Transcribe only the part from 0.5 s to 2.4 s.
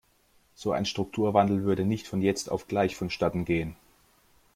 So ein Strukturwandel würde nicht von